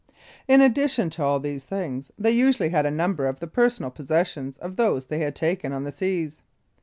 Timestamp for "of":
3.27-3.39, 4.57-4.75